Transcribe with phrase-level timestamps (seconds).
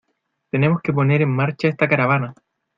[0.49, 2.33] Tenemos que poner en marcha esta caravana.